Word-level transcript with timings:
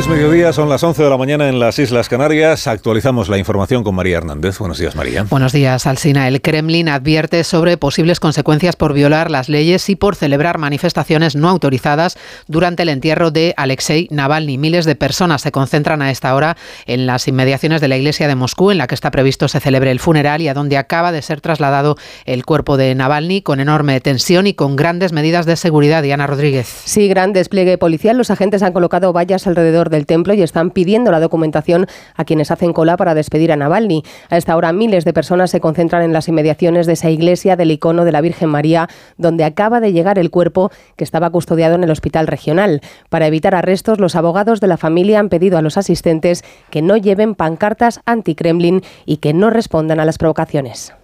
Es 0.00 0.08
mediodía, 0.08 0.50
son 0.54 0.70
las 0.70 0.82
11 0.82 1.02
de 1.02 1.10
la 1.10 1.18
mañana 1.18 1.50
en 1.50 1.60
las 1.60 1.78
Islas 1.78 2.08
Canarias. 2.08 2.66
Actualizamos 2.66 3.28
la 3.28 3.36
información 3.36 3.84
con 3.84 3.94
María 3.94 4.16
Hernández. 4.16 4.58
Buenos 4.58 4.78
días, 4.78 4.96
María. 4.96 5.24
Buenos 5.24 5.52
días, 5.52 5.86
Alsina. 5.86 6.26
El 6.26 6.40
Kremlin 6.40 6.88
advierte 6.88 7.44
sobre 7.44 7.76
posibles 7.76 8.18
consecuencias 8.18 8.76
por 8.76 8.94
violar 8.94 9.30
las 9.30 9.50
leyes 9.50 9.90
y 9.90 9.96
por 9.96 10.16
celebrar 10.16 10.56
manifestaciones 10.56 11.36
no 11.36 11.50
autorizadas 11.50 12.16
durante 12.46 12.84
el 12.84 12.88
entierro 12.88 13.30
de 13.30 13.52
Alexei 13.58 14.08
Navalny. 14.10 14.56
Miles 14.56 14.86
de 14.86 14.96
personas 14.96 15.42
se 15.42 15.52
concentran 15.52 16.00
a 16.00 16.10
esta 16.10 16.34
hora 16.34 16.56
en 16.86 17.04
las 17.04 17.28
inmediaciones 17.28 17.82
de 17.82 17.88
la 17.88 17.98
iglesia 17.98 18.26
de 18.26 18.36
Moscú, 18.36 18.70
en 18.70 18.78
la 18.78 18.86
que 18.86 18.94
está 18.94 19.10
previsto 19.10 19.48
se 19.48 19.60
celebre 19.60 19.90
el 19.90 20.00
funeral 20.00 20.40
y 20.40 20.48
a 20.48 20.54
donde 20.54 20.78
acaba 20.78 21.12
de 21.12 21.20
ser 21.20 21.42
trasladado 21.42 21.98
el 22.24 22.46
cuerpo 22.46 22.78
de 22.78 22.94
Navalny 22.94 23.42
con 23.42 23.60
enorme 23.60 24.00
tensión 24.00 24.46
y 24.46 24.54
con 24.54 24.76
grandes 24.76 25.12
medidas 25.12 25.44
de 25.44 25.56
seguridad. 25.56 26.02
Diana 26.02 26.26
Rodríguez. 26.26 26.68
Sí, 26.86 27.06
gran 27.06 27.34
despliegue 27.34 27.76
policial. 27.76 28.16
Los 28.16 28.30
agentes 28.30 28.62
han 28.62 28.72
colocado 28.72 29.12
vallas 29.12 29.46
alrededor 29.46 29.89
del 29.90 30.06
templo 30.06 30.34
y 30.34 30.42
están 30.42 30.70
pidiendo 30.70 31.10
la 31.10 31.20
documentación 31.20 31.86
a 32.14 32.24
quienes 32.24 32.50
hacen 32.50 32.72
cola 32.72 32.96
para 32.96 33.14
despedir 33.14 33.52
a 33.52 33.56
Navalny. 33.56 34.02
A 34.30 34.36
esta 34.36 34.56
hora 34.56 34.72
miles 34.72 35.04
de 35.04 35.12
personas 35.12 35.50
se 35.50 35.60
concentran 35.60 36.02
en 36.02 36.12
las 36.12 36.28
inmediaciones 36.28 36.86
de 36.86 36.94
esa 36.94 37.10
iglesia 37.10 37.56
del 37.56 37.70
icono 37.70 38.04
de 38.04 38.12
la 38.12 38.20
Virgen 38.20 38.48
María, 38.48 38.88
donde 39.18 39.44
acaba 39.44 39.80
de 39.80 39.92
llegar 39.92 40.18
el 40.18 40.30
cuerpo 40.30 40.70
que 40.96 41.04
estaba 41.04 41.30
custodiado 41.30 41.74
en 41.74 41.84
el 41.84 41.90
hospital 41.90 42.26
regional. 42.26 42.80
Para 43.08 43.26
evitar 43.26 43.54
arrestos, 43.54 44.00
los 44.00 44.16
abogados 44.16 44.60
de 44.60 44.68
la 44.68 44.76
familia 44.76 45.18
han 45.18 45.28
pedido 45.28 45.58
a 45.58 45.62
los 45.62 45.76
asistentes 45.76 46.44
que 46.70 46.82
no 46.82 46.96
lleven 46.96 47.34
pancartas 47.34 48.00
anti-Kremlin 48.06 48.82
y 49.04 49.18
que 49.18 49.32
no 49.32 49.50
respondan 49.50 50.00
a 50.00 50.04
las 50.04 50.18
provocaciones. 50.18 50.94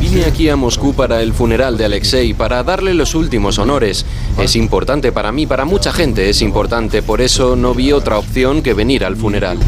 Vine 0.00 0.24
aquí 0.24 0.48
a 0.48 0.56
Moscú 0.56 0.94
para 0.94 1.22
el 1.22 1.32
funeral 1.32 1.76
de 1.76 1.84
Alexei, 1.84 2.34
para 2.34 2.62
darle 2.64 2.94
los 2.94 3.14
últimos 3.14 3.58
honores. 3.58 4.04
Es 4.38 4.56
importante 4.56 5.12
para 5.12 5.30
mí, 5.30 5.46
para 5.46 5.64
mucha 5.64 5.92
gente 5.92 6.28
es 6.28 6.42
importante, 6.42 7.02
por 7.02 7.20
eso 7.20 7.54
no 7.54 7.74
vi 7.74 7.92
otra 7.92 8.18
opción 8.18 8.62
que 8.62 8.74
venir 8.74 9.04
al 9.04 9.16
funeral. 9.16 9.58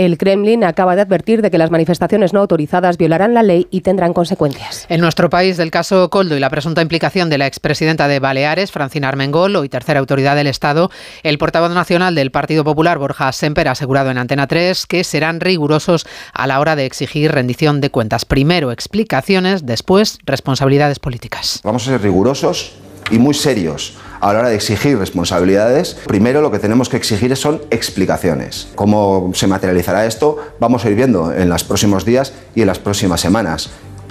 El 0.00 0.16
Kremlin 0.16 0.64
acaba 0.64 0.96
de 0.96 1.02
advertir 1.02 1.42
de 1.42 1.50
que 1.50 1.58
las 1.58 1.70
manifestaciones 1.70 2.32
no 2.32 2.40
autorizadas 2.40 2.96
violarán 2.96 3.34
la 3.34 3.42
ley 3.42 3.66
y 3.70 3.82
tendrán 3.82 4.14
consecuencias. 4.14 4.86
En 4.88 5.02
nuestro 5.02 5.28
país, 5.28 5.58
del 5.58 5.70
caso 5.70 6.08
Coldo 6.08 6.38
y 6.38 6.40
la 6.40 6.48
presunta 6.48 6.80
implicación 6.80 7.28
de 7.28 7.36
la 7.36 7.46
expresidenta 7.46 8.08
de 8.08 8.18
Baleares, 8.18 8.72
Francina 8.72 9.08
Armengol, 9.08 9.56
hoy 9.56 9.68
tercera 9.68 10.00
autoridad 10.00 10.36
del 10.36 10.46
Estado, 10.46 10.90
el 11.22 11.36
portavoz 11.36 11.72
nacional 11.72 12.14
del 12.14 12.30
Partido 12.30 12.64
Popular, 12.64 12.96
Borja 12.96 13.30
Semper, 13.32 13.68
ha 13.68 13.72
asegurado 13.72 14.10
en 14.10 14.16
Antena 14.16 14.46
3 14.46 14.86
que 14.86 15.04
serán 15.04 15.38
rigurosos 15.38 16.06
a 16.32 16.46
la 16.46 16.60
hora 16.60 16.76
de 16.76 16.86
exigir 16.86 17.32
rendición 17.32 17.82
de 17.82 17.90
cuentas. 17.90 18.24
Primero 18.24 18.72
explicaciones, 18.72 19.66
después 19.66 20.18
responsabilidades 20.24 20.98
políticas. 20.98 21.60
Vamos 21.62 21.86
a 21.86 21.90
ser 21.90 22.00
rigurosos 22.00 22.72
y 23.10 23.18
muy 23.18 23.34
serios 23.34 23.98
a 24.20 24.32
la 24.32 24.40
hora 24.40 24.48
de 24.50 24.54
exigir 24.54 24.98
responsabilidades, 24.98 25.96
primero 26.06 26.42
lo 26.42 26.50
que 26.50 26.58
tenemos 26.58 26.88
que 26.88 26.96
exigir 26.96 27.34
son 27.36 27.62
explicaciones. 27.70 28.68
¿Cómo 28.74 29.30
se 29.34 29.46
materializará 29.46 30.06
esto? 30.06 30.36
Vamos 30.60 30.84
a 30.84 30.90
ir 30.90 30.94
viendo 30.94 31.32
en 31.32 31.48
los 31.48 31.64
próximos 31.64 32.04
días 32.04 32.32
y 32.54 32.60
en 32.60 32.66
las 32.66 32.78
próximas 32.78 33.20
semanas. 33.20 33.70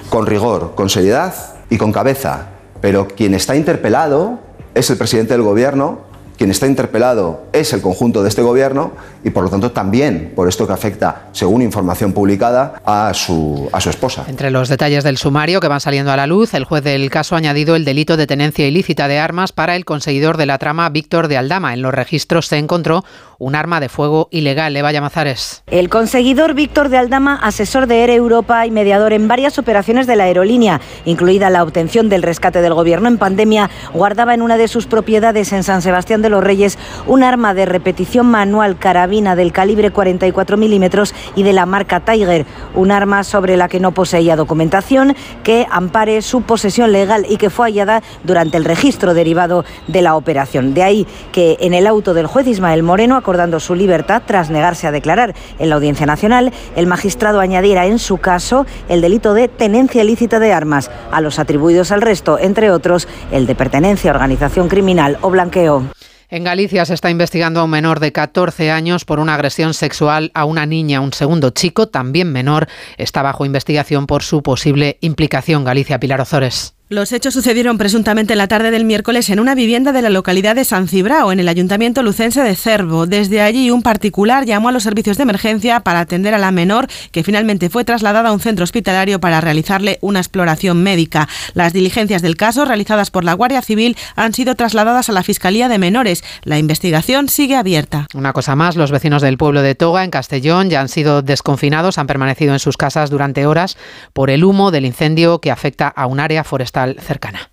Con 0.09 0.25
rigor, 0.25 0.73
con 0.75 0.89
seriedad 0.89 1.33
y 1.69 1.77
con 1.77 1.91
cabeza. 1.91 2.47
Pero 2.81 3.07
quien 3.07 3.33
está 3.33 3.55
interpelado 3.55 4.39
es 4.73 4.89
el 4.89 4.97
presidente 4.97 5.33
del 5.33 5.43
gobierno 5.43 6.08
quien 6.39 6.51
está 6.51 6.67
interpelado 6.67 7.47
es 7.51 7.73
el 7.73 7.81
conjunto 7.81 8.23
de 8.23 8.29
este 8.29 8.41
gobierno 8.41 8.93
y 9.25 9.29
por 9.31 9.43
lo 9.43 9.49
tanto 9.49 9.73
también 9.73 10.31
por 10.37 10.47
esto 10.47 10.65
que 10.65 10.71
afecta, 10.71 11.27
según 11.33 11.61
información 11.61 12.13
publicada, 12.13 12.81
a 12.85 13.13
su, 13.13 13.67
a 13.73 13.81
su 13.81 13.89
esposa. 13.89 14.23
Entre 14.25 14.49
los 14.49 14.69
detalles 14.69 15.03
del 15.03 15.17
sumario 15.17 15.59
que 15.59 15.67
van 15.67 15.81
saliendo 15.81 16.13
a 16.13 16.15
la 16.15 16.27
luz, 16.27 16.53
el 16.53 16.63
juez 16.63 16.81
del 16.81 17.09
caso 17.09 17.35
ha 17.35 17.39
añadido 17.39 17.75
el 17.75 17.83
delito 17.83 18.15
de 18.15 18.25
tenencia 18.25 18.65
ilícita 18.65 19.09
de 19.09 19.19
armas 19.19 19.51
para 19.51 19.75
el 19.75 19.83
conseguidor 19.83 20.37
de 20.37 20.45
la 20.45 20.57
trama 20.59 20.87
Víctor 20.87 21.27
de 21.27 21.35
Aldama. 21.35 21.73
En 21.73 21.81
los 21.81 21.93
registros 21.93 22.47
se 22.47 22.57
encontró 22.57 23.03
un 23.39 23.55
arma 23.55 23.79
de 23.79 23.89
fuego 23.89 24.27
ilegal. 24.31 24.75
Eva 24.75 24.91
Llamazares. 24.91 25.63
El 25.67 25.89
conseguidor 25.89 26.53
Víctor 26.53 26.89
de 26.89 26.97
Aldama, 26.97 27.39
asesor 27.41 27.87
de 27.87 28.03
Air 28.03 28.11
Europa 28.11 28.65
y 28.67 28.71
mediador 28.71 29.13
en 29.13 29.27
varias 29.27 29.57
operaciones 29.57 30.05
de 30.05 30.15
la 30.15 30.25
aerolínea, 30.25 30.81
incluida 31.05 31.49
la 31.49 31.63
obtención 31.63 32.09
del 32.09 32.21
rescate 32.21 32.61
del 32.61 32.73
gobierno 32.73 33.07
en 33.07 33.17
pandemia, 33.17 33.69
guardaba 33.93 34.33
en 34.33 34.41
una 34.41 34.57
de 34.57 34.67
sus 34.67 34.85
propiedades 34.85 35.53
en 35.53 35.63
San 35.63 35.81
Sebastián 35.81 36.21
de 36.21 36.29
los 36.29 36.43
Reyes 36.43 36.77
un 37.07 37.23
arma 37.23 37.53
de 37.53 37.65
repetición 37.65 38.27
manual 38.27 38.77
carabina 38.77 39.35
del 39.35 39.53
calibre 39.53 39.91
44 39.91 40.57
milímetros 40.57 41.15
y 41.35 41.43
de 41.43 41.53
la 41.53 41.65
marca 41.65 42.01
Tiger, 42.01 42.45
un 42.75 42.91
arma 42.91 43.23
sobre 43.23 43.55
la 43.55 43.69
que 43.69 43.79
no 43.79 43.93
poseía 43.93 44.35
documentación 44.35 45.15
que 45.43 45.65
ampare 45.71 46.21
su 46.21 46.41
posesión 46.41 46.91
legal 46.91 47.25
y 47.29 47.37
que 47.37 47.49
fue 47.49 47.67
hallada 47.67 48.03
durante 48.23 48.57
el 48.57 48.65
registro 48.65 49.13
derivado 49.13 49.63
de 49.87 50.01
la 50.01 50.15
operación. 50.15 50.73
De 50.73 50.83
ahí 50.83 51.07
que 51.31 51.57
en 51.61 51.73
el 51.73 51.87
auto 51.87 52.13
del 52.13 52.27
juez 52.27 52.45
Ismael 52.45 52.83
Moreno, 52.83 53.15
acordando 53.29 53.59
su 53.59 53.75
libertad 53.75 54.23
tras 54.25 54.49
negarse 54.49 54.87
a 54.87 54.91
declarar 54.91 55.35
en 55.59 55.69
la 55.69 55.75
Audiencia 55.75 56.07
Nacional, 56.07 56.51
el 56.75 56.87
magistrado 56.87 57.39
añadiera 57.39 57.85
en 57.85 57.99
su 57.99 58.17
caso 58.17 58.65
el 58.87 59.01
delito 59.01 59.35
de 59.35 59.47
tenencia 59.47 60.01
ilícita 60.01 60.39
de 60.39 60.51
armas 60.51 60.89
a 61.11 61.21
los 61.21 61.37
atribuidos 61.37 61.91
al 61.91 62.01
resto, 62.01 62.39
entre 62.39 62.71
otros 62.71 63.07
el 63.31 63.45
de 63.45 63.53
pertenencia 63.53 64.09
a 64.09 64.15
organización 64.15 64.67
criminal 64.67 65.19
o 65.21 65.29
blanqueo. 65.29 65.83
En 66.27 66.43
Galicia 66.43 66.85
se 66.85 66.95
está 66.95 67.11
investigando 67.11 67.59
a 67.59 67.65
un 67.65 67.69
menor 67.69 67.99
de 67.99 68.11
14 68.11 68.71
años 68.71 69.05
por 69.05 69.19
una 69.19 69.35
agresión 69.35 69.75
sexual 69.75 70.31
a 70.33 70.45
una 70.45 70.65
niña. 70.65 71.01
Un 71.01 71.13
segundo 71.13 71.51
chico, 71.51 71.87
también 71.87 72.31
menor, 72.31 72.67
está 72.97 73.21
bajo 73.21 73.45
investigación 73.45 74.07
por 74.07 74.23
su 74.23 74.41
posible 74.41 74.97
implicación. 75.01 75.63
Galicia 75.63 75.99
Pilar 75.99 76.21
Ozores. 76.21 76.78
Los 76.91 77.11
hechos 77.11 77.35
sucedieron 77.35 77.77
presuntamente 77.77 78.33
en 78.33 78.39
la 78.39 78.47
tarde 78.47 78.71
del 78.71 78.83
miércoles 78.83 79.29
en 79.29 79.39
una 79.39 79.53
vivienda 79.53 79.91
de 79.91 80.01
la 80.01 80.09
localidad 80.09 80.55
de 80.55 80.65
San 80.65 80.87
Cibrao, 80.87 81.31
en 81.31 81.39
el 81.39 81.47
ayuntamiento 81.47 82.01
lucense 82.01 82.41
de 82.41 82.55
Cervo. 82.55 83.05
Desde 83.05 83.43
allí, 83.43 83.69
un 83.69 83.83
particular 83.83 84.43
llamó 84.43 84.69
a 84.69 84.71
los 84.71 84.81
servicios 84.81 85.15
de 85.17 85.21
emergencia 85.21 85.81
para 85.81 85.99
atender 85.99 86.33
a 86.33 86.39
la 86.39 86.49
menor, 86.49 86.87
que 87.11 87.23
finalmente 87.23 87.69
fue 87.69 87.85
trasladada 87.85 88.29
a 88.29 88.31
un 88.31 88.39
centro 88.39 88.63
hospitalario 88.63 89.19
para 89.19 89.39
realizarle 89.39 89.99
una 90.01 90.17
exploración 90.17 90.81
médica. 90.81 91.29
Las 91.53 91.73
diligencias 91.73 92.23
del 92.23 92.35
caso, 92.35 92.65
realizadas 92.65 93.11
por 93.11 93.23
la 93.23 93.33
Guardia 93.33 93.61
Civil, 93.61 93.95
han 94.15 94.33
sido 94.33 94.55
trasladadas 94.55 95.09
a 95.09 95.13
la 95.13 95.21
Fiscalía 95.21 95.69
de 95.69 95.77
Menores. 95.77 96.23
La 96.43 96.57
investigación 96.57 97.29
sigue 97.29 97.55
abierta. 97.55 98.07
Una 98.15 98.33
cosa 98.33 98.55
más, 98.55 98.75
los 98.75 98.89
vecinos 98.89 99.21
del 99.21 99.37
pueblo 99.37 99.61
de 99.61 99.75
Toga, 99.75 100.03
en 100.03 100.09
Castellón, 100.09 100.71
ya 100.71 100.81
han 100.81 100.89
sido 100.89 101.21
desconfinados, 101.21 101.99
han 101.99 102.07
permanecido 102.07 102.53
en 102.53 102.59
sus 102.59 102.77
casas 102.77 103.11
durante 103.11 103.45
horas 103.45 103.77
por 104.11 104.31
el 104.31 104.43
humo 104.43 104.71
del 104.71 104.85
incendio 104.85 105.39
que 105.39 105.51
afecta 105.51 105.87
a 105.87 106.07
un 106.07 106.19
área 106.19 106.43
forestal 106.43 106.78
cercana. 106.85 107.51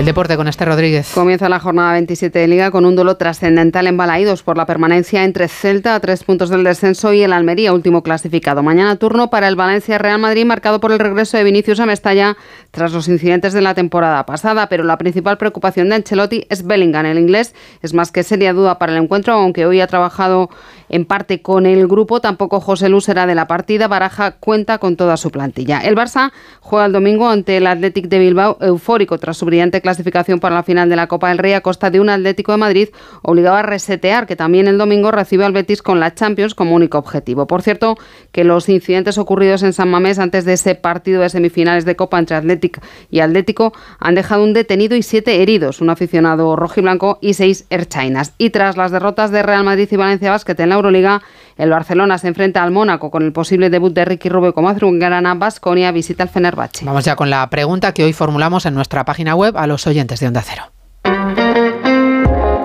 El 0.00 0.06
deporte 0.06 0.38
con 0.38 0.48
Este 0.48 0.64
Rodríguez. 0.64 1.12
Comienza 1.12 1.50
la 1.50 1.60
jornada 1.60 1.92
27 1.92 2.38
de 2.38 2.48
Liga 2.48 2.70
con 2.70 2.86
un 2.86 2.96
duelo 2.96 3.18
trascendental 3.18 3.86
en 3.86 3.98
Balaídos 3.98 4.42
por 4.42 4.56
la 4.56 4.64
permanencia 4.64 5.24
entre 5.24 5.46
Celta 5.46 5.94
a 5.94 6.00
tres 6.00 6.24
puntos 6.24 6.48
del 6.48 6.64
descenso 6.64 7.12
y 7.12 7.20
el 7.22 7.34
Almería, 7.34 7.74
último 7.74 8.02
clasificado. 8.02 8.62
Mañana 8.62 8.96
turno 8.96 9.28
para 9.28 9.46
el 9.46 9.56
Valencia 9.56 9.98
Real 9.98 10.18
Madrid, 10.18 10.46
marcado 10.46 10.80
por 10.80 10.92
el 10.92 11.00
regreso 11.00 11.36
de 11.36 11.44
Vinicius 11.44 11.80
a 11.80 11.84
Mestalla 11.84 12.38
tras 12.70 12.94
los 12.94 13.08
incidentes 13.08 13.52
de 13.52 13.60
la 13.60 13.74
temporada 13.74 14.24
pasada. 14.24 14.70
Pero 14.70 14.84
la 14.84 14.96
principal 14.96 15.36
preocupación 15.36 15.90
de 15.90 15.96
Ancelotti 15.96 16.46
es 16.48 16.66
Bellingham. 16.66 17.04
El 17.04 17.18
inglés 17.18 17.54
es 17.82 17.92
más 17.92 18.10
que 18.10 18.22
seria 18.22 18.54
duda 18.54 18.78
para 18.78 18.92
el 18.92 19.02
encuentro, 19.02 19.34
aunque 19.34 19.66
hoy 19.66 19.82
ha 19.82 19.86
trabajado 19.86 20.48
en 20.88 21.04
parte 21.04 21.42
con 21.42 21.66
el 21.66 21.86
grupo. 21.86 22.22
Tampoco 22.22 22.60
José 22.60 22.88
Lu 22.88 23.02
será 23.02 23.26
de 23.26 23.34
la 23.34 23.46
partida. 23.46 23.86
Baraja 23.86 24.30
cuenta 24.32 24.78
con 24.78 24.96
toda 24.96 25.18
su 25.18 25.30
plantilla. 25.30 25.80
El 25.80 25.94
Barça 25.94 26.32
juega 26.60 26.86
el 26.86 26.92
domingo 26.92 27.28
ante 27.28 27.58
el 27.58 27.66
Athletic 27.66 28.08
de 28.08 28.18
Bilbao, 28.18 28.56
eufórico 28.62 29.18
tras 29.18 29.36
su 29.36 29.44
brillante 29.44 29.82
clasificación 29.90 30.38
para 30.38 30.54
la 30.54 30.62
final 30.62 30.88
de 30.88 30.94
la 30.94 31.08
Copa 31.08 31.28
del 31.28 31.38
Rey 31.38 31.52
a 31.52 31.62
costa 31.62 31.90
de 31.90 31.98
un 31.98 32.08
Atlético 32.10 32.52
de 32.52 32.58
Madrid 32.58 32.88
obligado 33.22 33.56
a 33.56 33.62
resetear, 33.62 34.26
que 34.26 34.36
también 34.36 34.68
el 34.68 34.78
domingo 34.78 35.10
recibe 35.10 35.44
al 35.44 35.52
Betis 35.52 35.82
con 35.82 35.98
la 35.98 36.14
Champions 36.14 36.54
como 36.54 36.76
único 36.76 36.96
objetivo. 36.98 37.48
Por 37.48 37.62
cierto, 37.62 37.96
que 38.30 38.44
los 38.44 38.68
incidentes 38.68 39.18
ocurridos 39.18 39.64
en 39.64 39.72
San 39.72 39.90
Mamés 39.90 40.20
antes 40.20 40.44
de 40.44 40.52
ese 40.52 40.76
partido 40.76 41.22
de 41.22 41.28
semifinales 41.28 41.84
de 41.84 41.96
Copa 41.96 42.20
entre 42.20 42.36
Atlético 42.36 42.80
y 43.10 43.18
Atlético 43.18 43.72
han 43.98 44.14
dejado 44.14 44.44
un 44.44 44.52
detenido 44.52 44.94
y 44.94 45.02
siete 45.02 45.42
heridos, 45.42 45.80
un 45.80 45.90
aficionado 45.90 46.54
rojiblanco 46.54 47.18
y 47.20 47.34
seis 47.34 47.66
erchainas. 47.68 48.34
Y 48.38 48.50
tras 48.50 48.76
las 48.76 48.92
derrotas 48.92 49.32
de 49.32 49.42
Real 49.42 49.64
Madrid 49.64 49.88
y 49.90 49.96
Valencia 49.96 50.30
Basket 50.30 50.54
en 50.60 50.68
la 50.68 50.76
Euroliga, 50.76 51.22
el 51.60 51.70
Barcelona 51.70 52.18
se 52.18 52.28
enfrenta 52.28 52.62
al 52.62 52.70
Mónaco 52.70 53.10
con 53.10 53.22
el 53.22 53.32
posible 53.32 53.70
debut 53.70 53.92
de 53.92 54.04
Ricky 54.04 54.28
Rubio 54.28 54.54
como 54.54 54.70
azulgrana. 54.70 55.34
Basconia 55.34 55.92
visita 55.92 56.22
el 56.22 56.28
Fenerbahce. 56.28 56.84
Vamos 56.84 57.04
ya 57.04 57.16
con 57.16 57.30
la 57.30 57.48
pregunta 57.50 57.92
que 57.92 58.04
hoy 58.04 58.12
formulamos 58.12 58.66
en 58.66 58.74
nuestra 58.74 59.04
página 59.04 59.34
web 59.34 59.56
a 59.56 59.66
los 59.66 59.86
oyentes 59.86 60.20
de 60.20 60.26
Onda 60.26 60.42
Cero. 60.42 60.72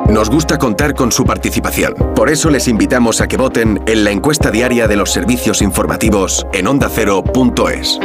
Nos 0.09 0.29
gusta 0.29 0.57
contar 0.57 0.93
con 0.93 1.11
su 1.11 1.25
participación. 1.25 1.93
Por 2.15 2.29
eso 2.29 2.49
les 2.49 2.69
invitamos 2.69 3.19
a 3.19 3.27
que 3.27 3.35
voten 3.35 3.81
en 3.85 4.05
la 4.05 4.11
encuesta 4.11 4.49
diaria 4.49 4.87
de 4.87 4.95
los 4.95 5.11
servicios 5.11 5.61
informativos 5.61 6.47
en 6.53 6.67
ondacero.es. 6.67 7.99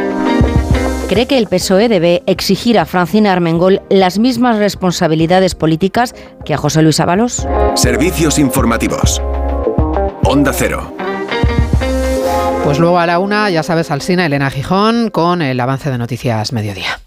¿Cree 1.09 1.27
que 1.27 1.39
el 1.39 1.47
PSOE 1.47 1.89
debe 1.89 2.23
exigir 2.27 2.79
a 2.79 2.85
Francina 2.85 3.33
Armengol 3.33 3.83
las 3.91 4.19
mismas 4.19 4.59
responsabilidades 4.59 5.55
políticas 5.55 6.15
que 6.45 6.55
a 6.55 6.57
José 6.57 6.83
Luis 6.83 6.99
Ábalos? 7.01 7.47
Servicios 7.75 8.39
informativos. 8.39 9.21
Onda 10.32 10.53
Cero. 10.53 10.94
Pues 12.62 12.79
luego 12.79 13.00
a 13.00 13.06
la 13.06 13.19
una, 13.19 13.50
ya 13.50 13.65
sabes, 13.65 13.91
Alsina, 13.91 14.25
Elena 14.25 14.49
Gijón, 14.49 15.11
con 15.11 15.43
el 15.43 15.59
avance 15.59 15.91
de 15.91 15.99
Noticias 15.99 16.53
Mediodía. 16.53 17.00